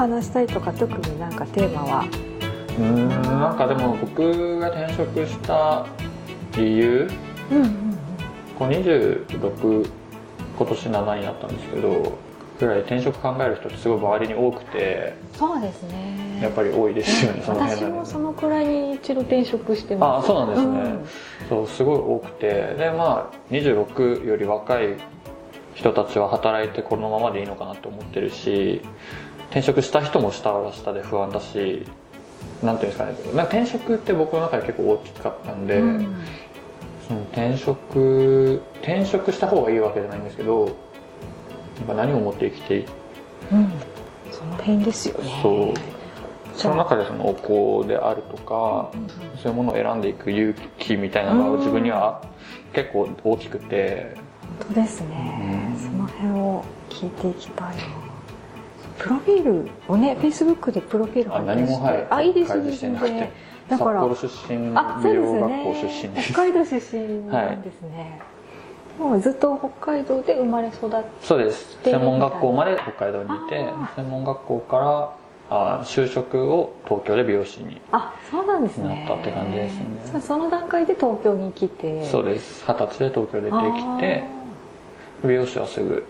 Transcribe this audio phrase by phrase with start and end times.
[0.00, 2.04] 話したいとか特になんかテーマは？
[2.78, 5.86] うんなんかでも僕が転職した
[6.56, 7.10] 理由？
[7.50, 7.96] うんうん
[8.58, 9.90] こう26
[10.56, 12.18] 今年7になったんですけど
[12.58, 16.40] ぐらい転職考える人ってすごい周りに多くてそうですね。
[16.42, 20.26] やっぱり多いですよねその私辺のもそのくらいに一度転職してあます。
[20.26, 21.06] そうなんですね、うん。
[21.50, 24.96] そうすごい多くてでまあ26より若い
[25.74, 28.80] 人たちは働いてこのままでいいのかなって思ってるし
[29.50, 31.84] 転職した人も下は下で不安だし
[32.62, 33.12] なんていうんですかね。
[33.34, 36.16] なんか転職って僕の中で結構大きかったんで、うん。
[37.08, 40.74] その転職転職した方がいいわけじゃないんですけどやっ
[41.86, 42.84] ぱ何を持って生きてい
[43.52, 43.72] うん。
[44.30, 45.40] その辺ですよね。
[45.42, 45.74] そう。
[46.54, 47.34] その中でそのお
[47.82, 49.08] 香であるとかうん。
[49.38, 52.22] そういうものを選んでいく勇気みたいなのが自分には
[52.72, 54.14] 結構大きくて。
[54.60, 55.78] 本当ですね、うん。
[55.78, 58.09] その辺を聞いていきたいな
[59.00, 62.06] プロフィールをねフェイスブックでプロフィールあ何もはい。
[62.10, 63.10] あいいです開示してなくて。
[63.10, 63.30] 全然。
[63.70, 66.32] だ札から幌出身あそう美ですよね容学校出身です。
[66.32, 68.20] 北海道出身なんですね、
[68.98, 74.76] もうずっと北海道で生まれ育ってそうですで専門学校まで北海道にいてあ専門学校か
[75.50, 79.06] らあ就職を東京で美容師にあそうなんですね。
[79.06, 79.84] なったって感じですね。
[80.12, 82.04] そその段階で東京に来て。
[82.06, 82.64] そうです。
[82.66, 84.24] 二十歳で東京出てきて
[85.24, 86.04] 美容師はすぐ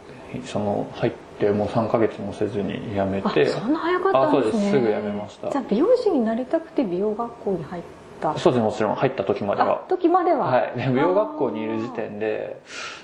[0.47, 3.47] その入ってもう3ヶ月もせずに辞めて。
[3.47, 4.59] あそんな早かったんですね。
[4.59, 4.71] あそうです。
[4.71, 5.51] すぐ辞めました。
[5.51, 8.00] じゃあ美容師になりたくて美容学校に入った
[8.39, 10.47] そうですもちろん入った時まであは時までは。
[10.47, 12.61] はい、で美容学校にいる時点で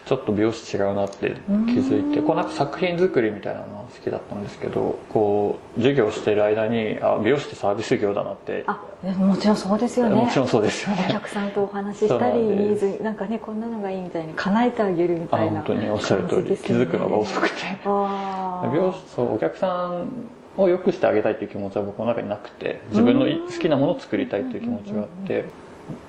[0.06, 2.27] ちょっと美容師違うなって気づいてうん。
[2.27, 8.64] こうなんか作品作りみたいなのが好きだったんですけどこう授業してる間にあ美容師ってサービス業だなって。
[8.67, 8.81] あ
[9.19, 10.14] もちろんそうですよね。
[10.17, 17.55] もちろんそうですよおね客さんとお話ししたりニーズなんかねこんなのがいいみたいに叶えてあげるみあたいな本当におっしゃる通り、気づくのが遅くて。
[17.84, 18.71] あー。
[18.71, 20.09] 美容師そうお客さん
[20.56, 25.44] を良くしてあげたいっていう気持ちは僕の中になくて自分のい好きなものを作りたいっていう気持ちがあって。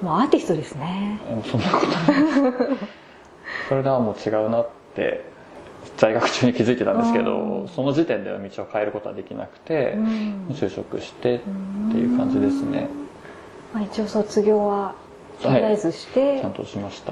[0.01, 1.19] もうアーティストですね。
[1.51, 2.77] そんなことない。
[3.69, 5.23] それではもう違うなって
[5.97, 10.47] 在学中に気づいてたんですけどその時点では道を変えることはできなくてうん。
[10.51, 11.39] 就職してっ
[11.91, 12.87] ていう感じですね。
[13.73, 14.95] まあ、一応卒業は
[15.41, 17.11] とりあえずして、ちゃんとしました。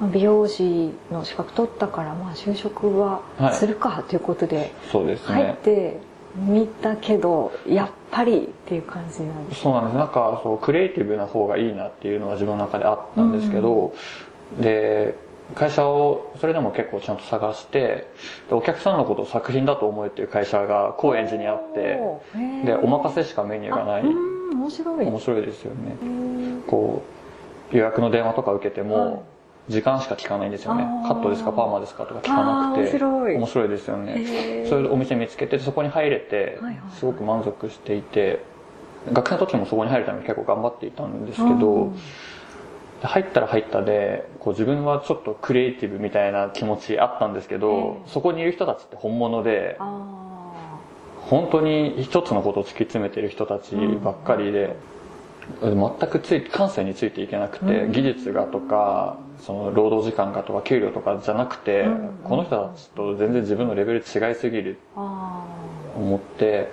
[0.00, 3.54] まあ美容師の資格取ったからまあ就職ははい。
[3.54, 6.00] するかということでそうです入っねて
[6.34, 9.62] みたけどやっぱりっていう感じなんです。
[9.62, 9.96] そうなんです。
[9.96, 13.94] なんかそうクリエイティブな方がいいなっていうのは自分の中であったんですけど、
[14.60, 15.14] で
[15.54, 18.08] 会社をそれでも結構ちゃんと探して
[18.48, 22.00] でお客さんのことを作品だと思えっていう会社が高円寺にあって
[22.64, 24.02] でお任せしかメニューがない。
[24.02, 25.06] 面白い。
[25.06, 25.96] 面白いですよね。
[26.02, 27.02] うんこ
[27.72, 28.90] う予約の電話とか受けてはい。
[28.90, 29.24] も
[29.68, 30.84] 時間しか聞かないんですよね。
[31.06, 32.80] カットですかパーマですかとか聞かなくて。
[32.82, 33.36] 面白い。
[33.36, 34.66] 面白いですよね。
[34.68, 36.58] そういうお店見つけてそこに入れて
[36.98, 38.44] すごく満足していて
[39.12, 41.92] 学生の時もそこに入るために結構頑張っていたんですけど
[43.02, 48.10] 入ったら入ったでこう自分はちょっとクリエイティブみたいな気持ちあったんですけどええ。
[48.10, 50.22] そこにいる人たちって本物であ
[51.22, 54.76] 本当に一つのことを突き詰めてる人たちばっかりで、
[55.62, 57.92] 全くつい感性についていけなくて、うん。
[57.92, 64.78] 技術がとかその労働時間がとか給料とかじゃなくて、うんこの人たちと全然自分のレベル違いすぎる。
[64.94, 66.70] 思って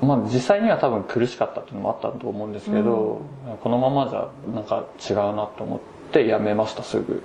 [0.00, 3.22] まあ実際には多分苦しかったっていうのもあったと思うんですけど、
[3.62, 5.80] このままじゃなんか違うなと思っ
[6.12, 7.22] て辞めましたすぐ。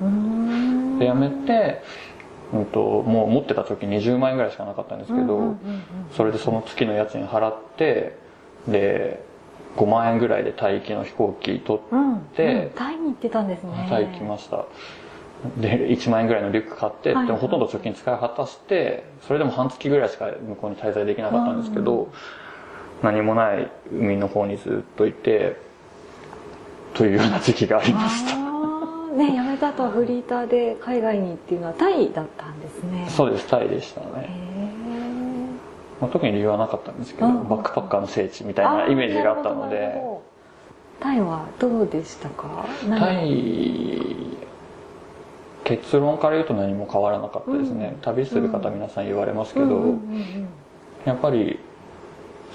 [0.99, 1.81] で辞めて、
[2.53, 5.55] うん、ともう持ってた時20万円ぐらいしかなかったんですけど、うんうんうんうん。
[6.16, 8.17] それでその月の家賃払って
[8.67, 9.23] で
[9.77, 12.33] 5万円ぐらいでタイ行きの飛行機取っうん。
[12.35, 12.69] でうん。
[12.71, 13.88] タイに行ってたんですね。
[13.89, 14.65] タイ行きました。
[15.57, 22.11] で1万円ぐらいのリュック買って、はいでもほとんど貯金使い果たしてそれでも半月ぐらいしか向こうに滞在できなかったんですけど、
[23.03, 25.57] 何もない海の方にずっといて
[26.96, 28.35] というような時期がありました。
[29.17, 33.07] ね辞めた後はフリーターで海外にっていうのはタイだったんですね。
[33.09, 34.56] そうですタイでしたへね、ー
[35.99, 40.02] まあ、特に理由はなかったんですけど、うんバックパッカーの聖地みたいなイメージがあったので。
[40.99, 42.66] タイはどうでしたか？
[42.90, 44.02] タイ
[45.64, 50.47] 結論から言うと何も変わらなかったですね、うん旅する方皆さん言われますけど、うんうんうん
[51.05, 51.59] やっぱり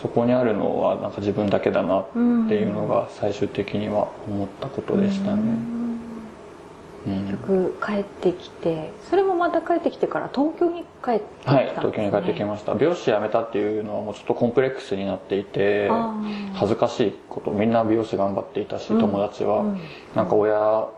[0.00, 5.44] そこにあるのはなんか自分だけだなっていうのが最終的には思ったことでしたね、う
[5.78, 5.81] ん結
[7.30, 12.74] 局帰ってきてそれもまた帰ってきてから東京に帰ってきたんはいです、ね、東京に帰ってきました。
[12.74, 15.90] 美容師辞めたっていうのはもうちょっとコンプレックスになっていて
[16.54, 19.00] 恥ずかしいことみんな美容師頑張っていたしうん。
[19.00, 19.80] 友達は、うん。
[20.14, 20.92] なんか親を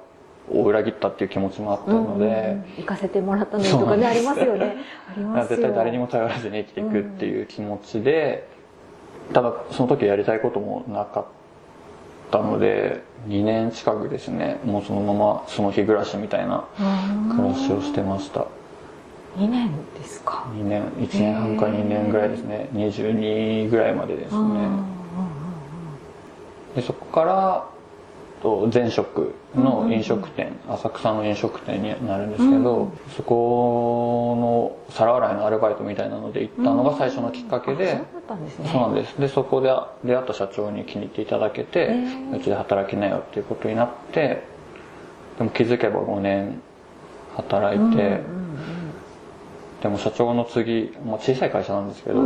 [0.50, 4.76] 裏切ったっていう気持ちもあったので、行かせてもらったのにとかねありますよ ね。
[5.10, 5.56] ありますよ。
[5.56, 8.46] 絶対誰にも頼らずに生きていくっていう気持ちで、
[9.32, 11.43] ただその時やりたいこともなかった
[12.32, 16.64] ので2年近くですねもうそのままその日暮らしみたいな
[17.36, 18.46] 暮らしをしてました。
[19.36, 22.68] 2年ですか？2年1年半か2年ぐらいですね。
[22.72, 24.68] 22ぐらいまでですね。
[26.76, 27.64] でそこから
[28.44, 38.02] と前職の飲食店、浅草の飲食店になるんですけど、そこの皿洗いのアルバイトみたいなので行ったのが最初のきっかけで、
[38.70, 39.18] そうなんです。
[39.18, 39.72] でそこで
[40.04, 41.94] 出会った社長に気に入っていただけて、
[42.34, 44.44] うちで働きなよっていうことになって
[45.38, 46.60] でも気づけば5年
[47.36, 48.20] 働いて、
[49.82, 52.20] でも社長の次、まあ、小さい会社なんですけど、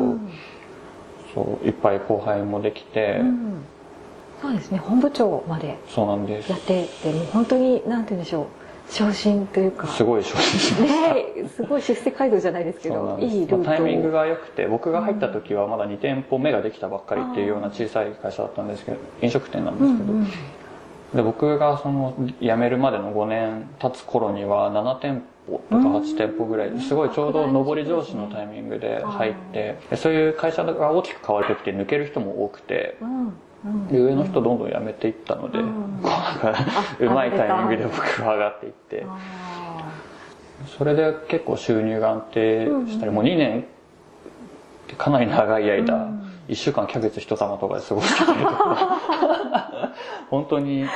[1.33, 3.23] そういっぱい後輩もできて、
[4.41, 4.79] そうですね。
[4.79, 6.51] 本部長までそうなんです。
[6.51, 8.47] やっててもう本当になんて言うんでしょう。
[8.91, 9.87] 昇進というか。
[9.89, 11.15] すごい昇進しました。
[11.15, 13.59] ねすごい出世街道じゃないですけどいいルートを。
[13.59, 33.33] まあタイミングが良くて僕が入った時はまだ2店舗目ができたばっかりっていうような小さい会社だったんですけど飲食店なんですけど、で僕がその辞めるまでの5年経つ頃には7店舗とか8店舗ぐらいですごいちょうど上り上司のタイミングで入ってでそういう会社が大きく変わる時って抜ける人も多くてうんうん
[33.91, 36.01] で上の人どんどん辞めていったので、うん。
[36.03, 36.09] こ
[37.01, 39.05] うまいタイミングで僕が上がっていって。
[39.07, 39.19] あ
[40.77, 43.65] それで結構収入が安定したり、もう2年っ
[44.89, 46.11] てかなり長い間、
[46.49, 49.93] 1週間キャベツ一玉とかで過ごしてたりとか
[50.31, 50.87] 本当に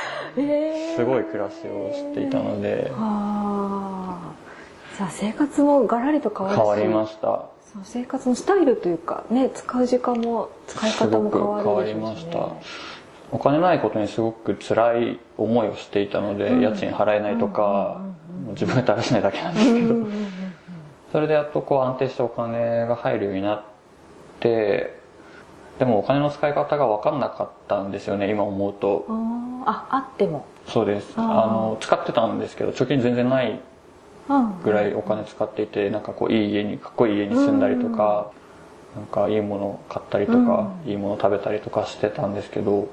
[0.97, 4.97] すごい暮らしをしていたのであー。
[4.97, 7.52] じゃあ生活もガラリと変わるし変わりました
[7.85, 12.49] 生活のスタイルというかね使う時間も使いす方ごくも変わる変わりました。
[13.31, 18.03] お金ないことにすごく辛い思いをしていたので、家賃払えないとか、
[18.45, 19.95] もう自分で垂らしないだけなんですけど、
[21.13, 23.63] それでやっとこう安定してお金が入るようになっ
[24.41, 24.99] て
[25.79, 29.07] でもお金の使い方が分かんなかったんですよね今思うと。
[29.09, 29.63] あー。
[29.65, 30.45] ああっても。
[30.69, 31.15] そうです。
[31.17, 33.61] あの使ってたんですけど貯金全然ないうん
[34.64, 38.31] ぐらいお金使っていてなんかこういい家にかっこいい家に住んだりとか、
[38.96, 42.88] なんかいいもの買ったりとか、いいもの食べたりとかしてたんですけど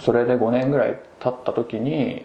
[0.00, 2.24] それで5年ぐらい経った時に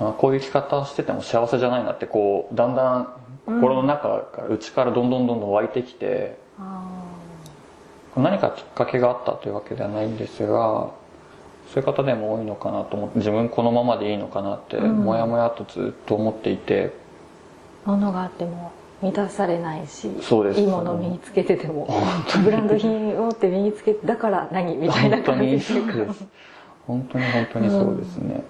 [0.00, 3.08] あこういう生き方してても幸せじゃないなってこうだんだん
[3.46, 6.84] 心の中から内からどんどんどんどん湧いてきてあ
[8.16, 10.90] 何かきっかけがあったというわけではないんですが
[11.72, 15.04] そういう方でも多いのかなと思って自分このままでいいのかなって、うん。
[15.04, 18.72] もやもやとずっと思っていてー物があっても
[19.02, 20.60] 満たされないしそうです。
[20.60, 21.88] いいものを身につけてても
[22.42, 26.26] ブランド品を持って身につけてだから何みたいな感じにっていうかそうです
[26.86, 27.24] 本当に。
[27.24, 27.70] 本当に。
[27.70, 28.44] そうですね、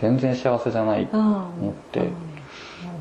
[0.00, 2.12] 全然幸せじゃないとうん思って、うん。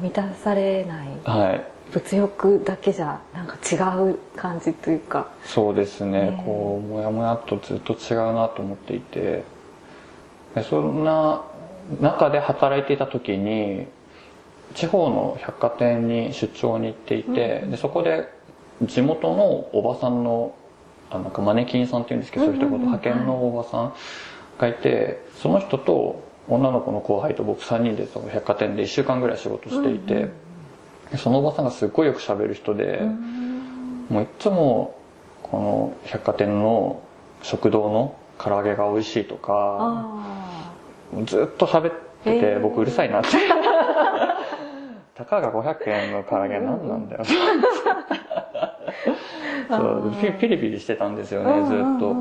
[0.02, 1.08] 満たされない。
[1.24, 1.64] はい。
[1.92, 3.76] 物欲だけじゃなんか違
[4.12, 5.28] う感じというか。
[5.46, 6.32] そうですね。
[6.32, 6.44] ね。
[6.46, 9.44] こうもやもやっとずっと違うなと思っていて。
[10.56, 11.42] でそんな
[12.00, 13.88] 中で働いていた時に
[14.76, 18.30] 地方の百貨店に出張に行っていて、でそこで
[18.84, 20.54] 地元のおばさんの
[21.10, 23.94] あなんかマネキンさんっていうんですけど、そういう一言派遣のおばさん
[24.60, 30.30] がいてその人と女の子の後輩と僕3人でその百貨店で1週間ぐらい仕事していて、
[31.12, 33.02] でそのおばさんがすっごいよく喋る人で、
[34.10, 35.00] もういつも
[35.42, 37.02] この百貨店の
[37.42, 43.30] 食堂の唐揚げが美味しいとかあずっと喋ってて僕うるさいなって
[45.16, 47.24] たかが500円の唐揚げ何なんだよ。
[49.68, 52.16] そうピピリピリしてたんですよねずっと。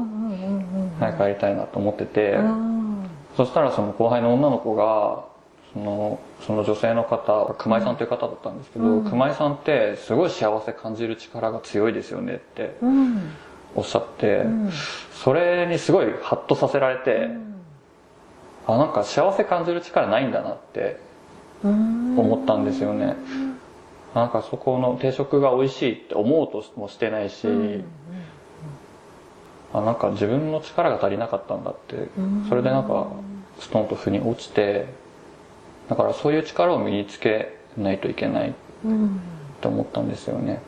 [1.01, 2.39] 早く帰りたいなと思ってて。
[3.37, 5.25] そしたらその後輩の女の子が
[5.73, 9.05] そのその女性の方熊井さんという方だったんですけど、うん。
[9.05, 12.77] 熊井さんってすごい幸せ感じる力が強いですよねって
[13.75, 14.71] おっしゃって、うん。
[15.13, 17.29] それにすごいハッとさせられて、
[18.69, 21.14] あなんか幸せ感じる力ないんだなってうん
[21.69, 23.17] 思ったんですよね、
[24.15, 27.85] なんかそこの定食が美味しいって思おうともしてないし、うん
[29.75, 32.47] あなんか自分の力が足りなかったんだって、ん。
[32.49, 33.09] それでなんか
[33.59, 34.87] ストンと腑に落ちて
[35.89, 38.55] だからそういう力を身につけないといけない
[38.85, 40.63] うんって思ったんですよね。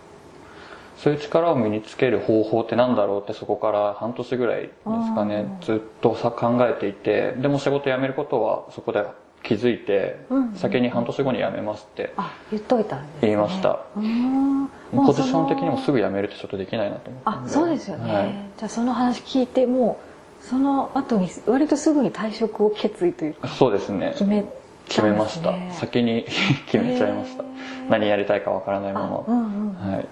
[0.98, 9.04] そういう力を身につける方法ってなんだろうってそこから半年ぐらいですかねずっとさ考えていてでも仕事辞めることはそこで
[9.46, 10.54] 気づいて、うん。
[10.56, 13.80] 先に半年後に辞めますってあ言っといた言いました。
[13.96, 14.68] うん。
[14.90, 18.34] ポジション的にもすぐ辞めるってちょっとできないなと思ったんあそうですよね、はい。
[18.56, 20.00] じゃあその話聞いても
[20.42, 24.10] うその後に割とすぐに退職を決意というかそうですね。
[24.12, 24.44] 決め
[24.88, 26.24] 決めました、先に
[26.70, 27.44] 決めちゃいました、
[27.88, 29.92] 何やりたいかわからないまま、うんうんうん。
[29.92, 30.06] はい。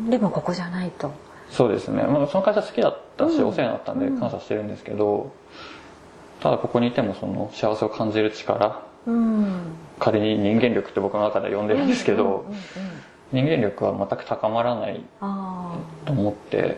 [0.00, 0.10] うん。
[0.10, 1.10] でもここじゃないと。
[1.50, 3.48] そうですね、まあ、その会社好きだったし、うん。
[3.48, 4.18] お世話になったんでうん。
[4.18, 5.32] 感謝してるんですけど、
[6.44, 9.62] ただここにいてもその幸せを感じる力うん。
[9.98, 12.44] 仮に人間力って僕の中では呼んでるんですけど、
[13.32, 15.74] 人間力は全く高まらないあ
[16.04, 16.76] と思って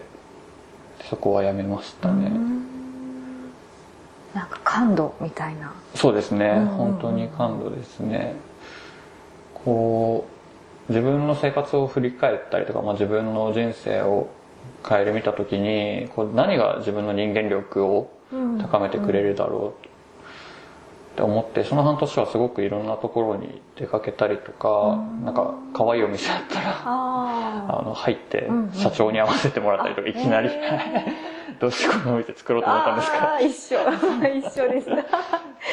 [1.10, 2.66] そこはやめましたあ、ね、うん。
[4.32, 5.72] なんか感度みたいな。
[5.96, 6.66] そうですね、うん。
[6.66, 8.36] 本当に感動ですね。
[9.52, 10.28] こ
[10.88, 14.28] う自分の生活を振り返ったりとか、まあ、自分の人生を
[14.84, 19.86] 顧みた時にこう何が自分の人間力を高めてくれるだろう
[21.12, 25.24] って思ってその半年はすごくいろんなところに出かけたりとか、うん。
[25.24, 30.50] なんか可愛いお店だったらああの入って社長に会わせてもらったりとかいきなり。
[31.58, 33.40] どうしてこのお店作ろうと思ったんですか？
[33.40, 33.78] 一緒。
[34.28, 34.90] 一緒です。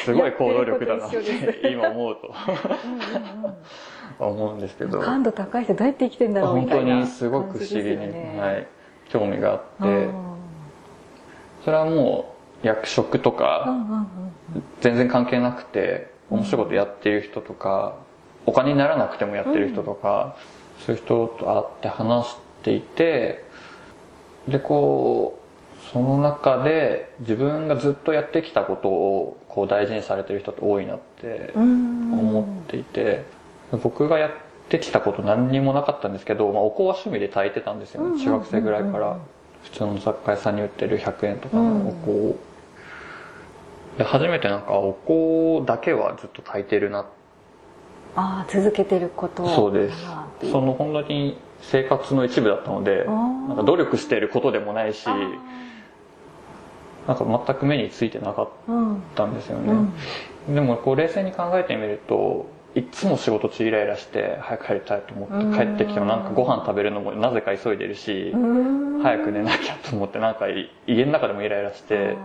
[0.06, 2.34] すごい行動力だなって今思うと。
[4.18, 5.00] 思うんですけど。
[5.00, 8.66] 感度高い人どうやって生きてんだろうみ本当たいなにすごく不思議に、はい、
[9.10, 9.88] 興味があって。
[9.88, 10.24] うん
[11.64, 12.33] それはもう
[12.64, 14.06] 役職とうんか
[14.80, 17.96] 全然関係なくて面白いことやっている人とか
[18.46, 20.36] お金にならなくてもやってる人とか、
[20.84, 23.44] そういう人と会って話していて
[24.48, 32.12] でこうその中で自分がずっとやってきたことをこう大事にされてる人って多いなってうん。
[32.12, 33.24] 思っていて、
[33.82, 34.30] 僕がやっ
[34.68, 38.22] てきたこと何にもなかったんですけど、まあ、お香は趣味で炊いてたんですよね。
[38.22, 39.18] 中学生ぐらいから。
[39.64, 42.36] 普通の雑貨屋さんに売ってる100円とかのお香を、
[43.98, 44.94] で初めてなんかお
[45.62, 47.06] 香だけはずっと炊いてるな。
[48.16, 49.46] ああ続けてること。
[49.48, 49.98] そうです。
[50.50, 55.16] その本当に生活の一部だったのでなんか努力していることでもないしあ
[57.08, 58.48] なんか全く目についてなかっ
[59.14, 59.86] たんですようん。
[60.48, 69.02] ね、でもこう冷静に考えてみるといっつも仕事中イライラして早く帰りたいと思って帰ってきてもなんかご飯食べるのもなぜか急いでるしうん。
[69.02, 72.16] 早く寝なきゃと思ってなんかい家の中でもイライラして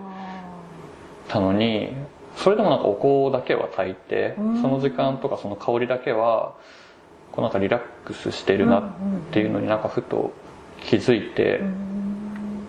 [1.30, 1.94] たのに
[2.36, 4.62] それでもなんかお香だけは炊いてうん。
[4.62, 6.56] その時間とかその香りだけは
[7.32, 8.84] こうなんかリラックスしてるなっ
[9.32, 10.34] ていうのになんかふと
[10.82, 12.68] 気づいてうん。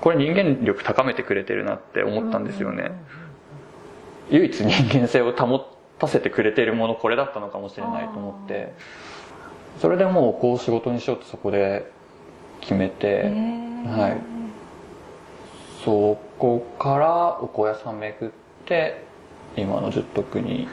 [0.00, 2.90] これ人間力高めてくれてるなって思ったんですよね。
[4.30, 5.66] 唯一人間性を保
[5.98, 8.72] たせてくれているものこれだったのかもしれないと思って
[9.80, 11.90] それでもうこう仕事にしようとそこで
[12.60, 13.98] 決めへてー。
[13.98, 14.16] はい。
[15.84, 18.32] そこからお香屋さん巡っ
[18.66, 19.02] て
[19.56, 20.68] 今の十徳に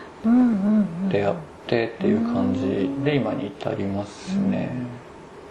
[1.10, 1.36] 出会っ
[1.68, 4.70] てっていう感じで今に至りますね。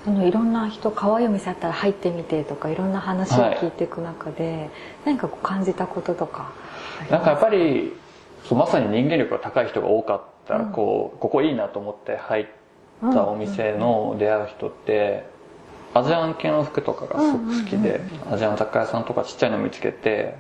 [0.05, 4.71] そのいろんな人可愛いお店あったら入ってみてとかいろんな話を聞いていく中で、
[5.05, 6.53] 何かこう感じたこととか
[7.11, 7.93] なんかやっぱり
[8.45, 12.47] そうまさに人間力が高い人が多かったらうんこうここいいなと思って入っ
[13.13, 15.25] たお店の出会う人って
[15.93, 20.37] アジアン系の服とかがすごく好きでアジアン雑貨屋さんとかちっちゃいの見つけて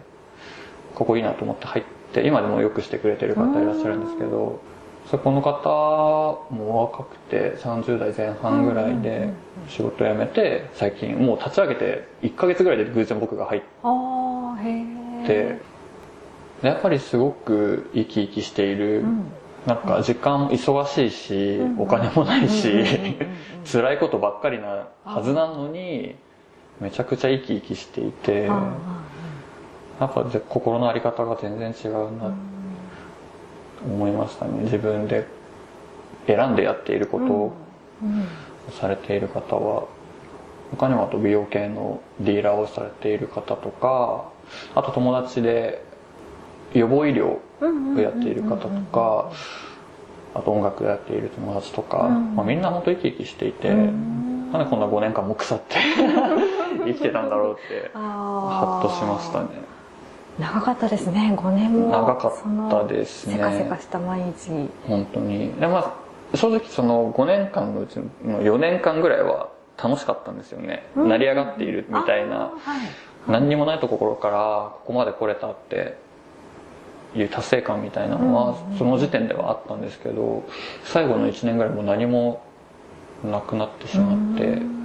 [0.94, 4.60] ここいいなと思って入って今でもよくしてくれてる方いらっしゃるんですけど
[5.10, 9.30] そこの方も若くて30代前半ぐらいで
[9.68, 13.62] 仕事辞めて最近もう立ち上げて1ヶ月ぐらいで偶然僕が入っ
[15.26, 15.58] て
[16.62, 19.32] やっぱりすごく生き生きしている、うん
[19.66, 21.80] なんか時間忙しいし、うん。
[21.80, 23.16] お金もないし、
[23.70, 26.14] 辛いことばっかりなはずなのに
[26.80, 28.72] めちゃくちゃ生き生きしていて、あ
[30.00, 32.32] なんかぜ心の在り方が全然違うあなと
[33.84, 34.62] 思いましたね。
[34.62, 35.26] 自分で
[36.26, 37.52] 選んでやっていることを
[38.02, 38.26] うん。
[38.78, 39.88] されている方は
[40.70, 44.30] 他にもあと美容系のディーラーをされている方とか
[44.74, 45.82] あと友達で
[46.74, 49.30] 予防医療うんをやっている方とか
[50.34, 52.36] あと音楽やっている友達とか、うん。
[52.36, 54.52] まあ、みんな本当生き生きしていて、うん。
[54.52, 55.76] なんでこんな5年間も腐って
[56.86, 59.46] 生きてたんだろうってハあッとしましたね。
[60.38, 61.34] 長かったですね。
[61.36, 61.88] 5年も。
[61.88, 63.34] 長かったですね。
[63.34, 64.68] せかせかした毎日。
[64.88, 65.52] 本当に。
[65.52, 69.48] でまあ正直その5年間のうちの4年間ぐらいは
[69.82, 71.08] 楽しかったんですよね、うん。
[71.08, 72.36] 成り上がっているみたいな。
[72.36, 72.50] はい。
[73.28, 75.96] 何にもないところからここまで来れたって
[77.14, 78.78] いう達成感みたいなのはうん。
[78.78, 80.44] その時点ではあったんですけど
[80.84, 82.42] 最後の1年ぐらいもう何も
[83.24, 84.44] なくなってしまって。
[84.44, 84.80] うん。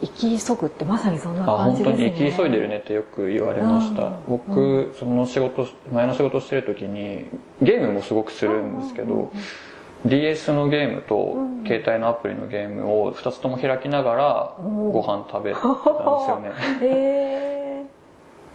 [0.00, 2.04] 生き急ぐってまさにそんな感じですね。
[2.10, 4.02] に生き急いでるねってよく言われました。
[4.04, 4.14] うん。
[4.28, 7.26] 僕その仕事前の仕事してる時に
[7.62, 9.32] ゲームもすごくするんですけど
[10.04, 11.54] DS のゲームとうん。
[11.64, 16.50] 携帯のアプリのゲームを2つとも開きながらご飯食べたんですよね。
[16.82, 17.23] へ え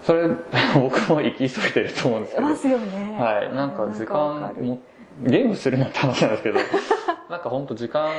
[0.03, 0.27] それ
[0.75, 2.47] 僕も行き急いでると思うんですけど。
[2.47, 3.17] ますよね。
[3.19, 3.53] はい。
[3.55, 4.79] なんか時間も
[5.23, 6.59] ゲームするなって話なんですけど。
[7.29, 8.09] なんか本当時間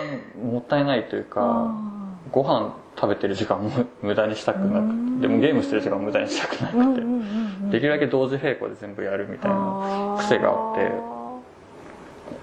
[0.40, 1.74] もったいないというかあ
[2.30, 3.68] ご飯食べてる時間も
[4.02, 5.16] 無駄にしたくなくうん。
[5.20, 7.04] てでもゲームしてる時間も無駄にしたくなくて、ーうんうんうん
[7.64, 7.70] うん。
[7.70, 10.92] できるだけ同時並行で全部やるみたいな癖があって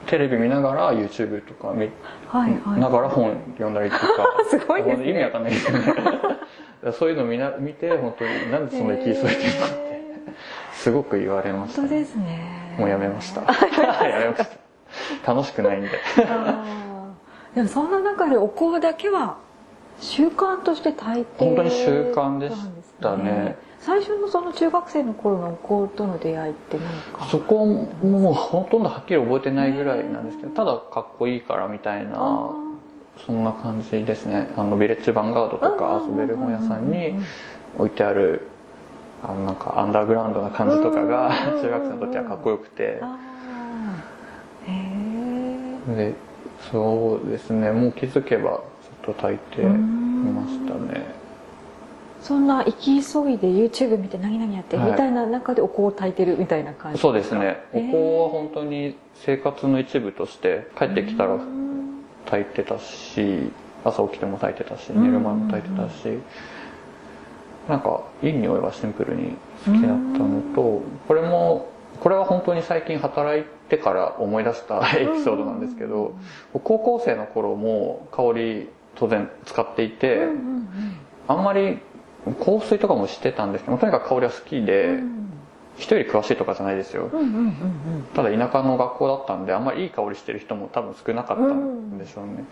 [0.08, 1.90] テレビ見ながら YouTube とか見
[2.28, 2.80] はいはい。
[2.82, 4.06] ながら本読んだりとか。
[4.50, 5.10] すごいですね。
[5.10, 5.94] 意味わかんないですよね
[6.94, 10.04] そういうの見な見て本当になんでそんなに気急いでるのってへ
[10.74, 12.76] すごく言われましたー本当ですね。
[12.78, 13.42] もうやめました。
[14.08, 14.46] やめまし
[15.24, 15.34] た。
[15.34, 15.90] 楽しくないんで。
[17.56, 19.38] でもそんな中でお香だけは
[20.00, 22.56] 習慣として炊いて本当に習慣でし
[23.02, 23.58] たね。
[23.80, 26.88] 最初のその中学生の頃のお香との出会いって何
[27.20, 27.26] か？
[27.26, 32.50] そこもうほとんどはっきり覚えてないぐらいなんですけどただかっこいいからみたいなあ
[33.26, 34.50] そんな感じですね。
[34.56, 37.16] あのビレッジヴァンガードとか遊べる本屋さんに
[37.78, 38.48] 置いてある
[39.24, 43.02] あのなんかアンダーグラウンドな感じとかがうん 中学生の時はかっこよくて。
[45.96, 46.14] で
[46.72, 47.72] そうですね。
[47.72, 48.62] もう気づけば
[49.06, 51.06] ずっと炊いていましたね。
[52.20, 54.92] そんな行き急いで YouTube 見て何々やってはい。
[54.92, 57.62] みたいな中でお香を炊いてるみたいな感じそうですね。
[57.74, 57.86] お香
[58.24, 61.67] は本当に生活の一部として帰ってきたらうん
[62.30, 63.52] 炊いてたし
[63.84, 65.04] 朝起きても炊いてたしうん。
[65.04, 66.20] 寝る前も炊いてたし
[67.68, 71.70] なんかいい匂いがシンプルに好きだったのとこれも
[72.00, 76.16] これは本当に最近働いてから思い出したエピソードなんですけど
[76.54, 80.28] 高校生の頃も香り当然使っていて
[81.28, 81.80] あんまり
[82.46, 84.66] 香水とかもしてたんですけどとにかく香りは好きうん。
[84.66, 85.00] で
[85.78, 87.10] 人より詳しいとかじゃないですよ。
[87.12, 92.46] うんうんうんただ田舎の学校だったんであんまりいい香りしてる人も多分少なかったんでしょうね、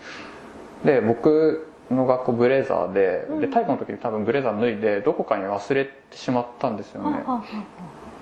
[0.84, 3.40] で僕の学校ブレザーで,、うん。
[3.40, 7.24] で体育の時に多分ブレザー脱いでどこかに忘れてしまったんですよね。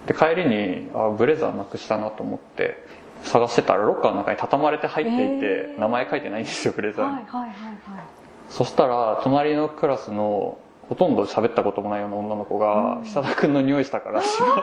[0.06, 2.82] で帰りにあブレザーなくしたなと思って
[3.22, 8.04] 探してたらロッカーの中に畳まれて入っていて、名前書いてないんですよブレザーに、あはいはいはいはい。
[8.50, 13.04] そしたら隣のクラスのほとんど喋ったこともないような女の子がうん。
[13.04, 14.60] 久田君の匂いしたからしま って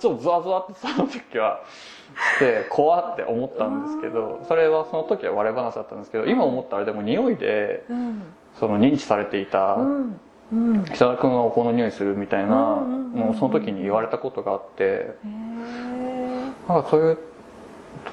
[0.00, 1.60] ちょっとゾワゾワってその時は
[2.36, 8.22] して怖って思ったんですけどそれはその時は笑い話だったんですけど今思ったらでも匂いでうん。
[8.58, 9.76] その認知されていた
[10.92, 15.14] 久田君はお香の匂いするみたいなうんうその時に言われたことがあって
[16.68, 17.22] なんかそういうと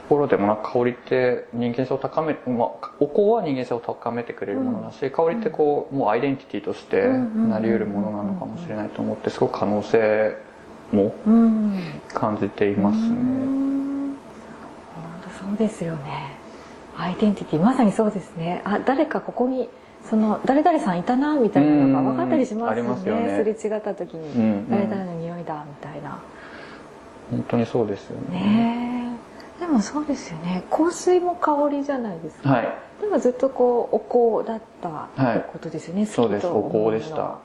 [0.09, 10.35] ころでもなんか香りって人間性を高め、まあ、お香は人間性を高めてくれるものだし、香りってこうもうアイデンティティとしてなりうるものなのかもしれないと思ってすごく可能性
[10.91, 11.81] もうん。
[12.13, 13.07] 感じていますうね。
[13.09, 14.07] ん。
[14.09, 14.15] 本
[15.23, 16.35] 当そうですよね。
[16.97, 18.61] アイデンティティまさにそうですね。
[18.65, 19.69] あ誰かここに
[20.03, 23.55] その誰々さんいたなみたいなのが分かったりしますよね,、すよね。
[23.55, 26.19] すれ違った時に、誰々の匂いだみたいな。
[27.31, 28.39] 本当にそうですよね。
[28.39, 29.02] ねえ
[29.63, 36.47] でもそうですよね香水も香りじゃないですか、はい、でもずっとこうお香だったはいってことですよね、そうです。
[36.47, 37.39] お香でした。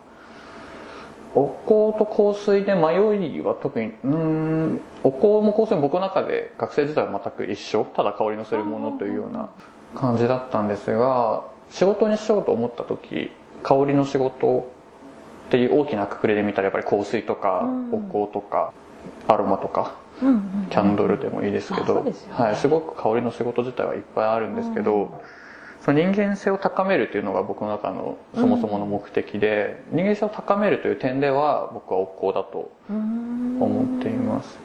[1.36, 2.96] お香と香水で迷
[3.28, 7.84] いは特に、うーん、お香も香水も僕の中で学生時代は全く一緒。
[7.84, 9.50] ただ香りのするものというような
[9.94, 13.30] 感じだったんですが、仕事にしようと思った時、
[13.62, 14.68] 香りの仕事
[15.46, 18.72] っていう大きなくくりで見たらやっぱり香水とか、うんお香とか、
[19.28, 25.08] アロマとか、うんうんキャンドルでもいいですけど、はい、すごく香りの仕事自体はいっぱいあるんですけど、うん
[25.80, 33.56] その人間性を高めるというのが僕の中のそもそもの目的で、人間性を高めるという点では僕はお香だとうん。
[33.60, 34.58] 思っています。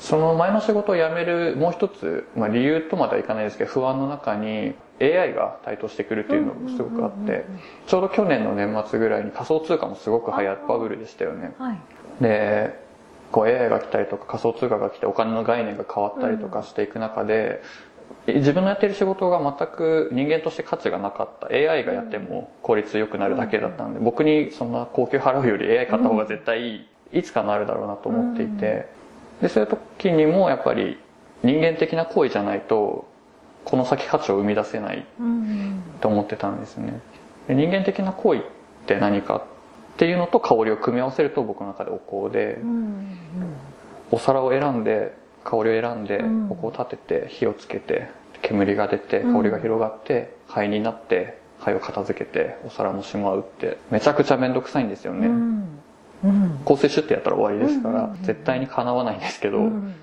[0.00, 7.44] その前の仕事を辞めるもう一つ、まあ、理由とまではいかないですけど不安の中に AI が台頭してくるっていうのもすごくあって
[7.88, 11.52] ちょうど去年の年末ぐらいに仮想通貨もすごく流行っバブルでしたよね。
[11.58, 11.78] はい。
[12.20, 12.87] で
[13.32, 17.62] こう AI が来たりとか仮想通貨が来てお金の概念が変わったりとかしていく中で、
[18.26, 21.48] 自分のやってる仕事が全く人間として価値がなかった。
[21.48, 28.88] AI がやっても効率良くなるだけだったんで、僕にそんな高級払うより AI 買った方が絶対いい、いつかなるだろうなと思っていて、
[29.40, 30.98] でそういう時にもやっぱり
[31.42, 33.08] 人間的な行為じゃないと
[33.64, 35.82] この先価値を生み出せないうん。
[36.00, 37.00] と思ってたんですね。
[37.46, 38.42] で人間的な行為っ
[38.86, 39.44] て何か
[39.98, 43.18] っていうのと香りを組み合わせると僕の中でお香でうん
[44.12, 46.50] お皿を選んで香りを選んでうん。
[46.52, 48.08] お香を立てて火をつけて
[48.40, 49.34] 煙が出てうん。
[49.34, 55.30] 香りが広がって灰になって灰を片付けてお皿もしまうってめちゃくちゃ面倒くさいんですよね、う
[56.64, 59.94] 香水シュッてやったら終わりですから絶対にかなわないんですけど、うん。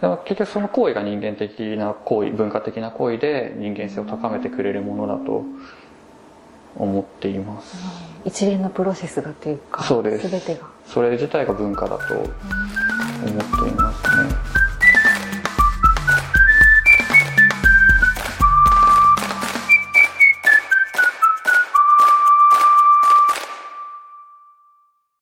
[0.00, 5.42] でも結局その行為が人間的な行為文化的な行為で人間性を高めてくれるものだと
[6.76, 7.76] 思っています。
[8.24, 10.28] 一連のプロセスがというかそうです。
[10.28, 10.66] 全てが。
[10.86, 12.30] それ自体が文化だと思って
[13.30, 14.67] いますね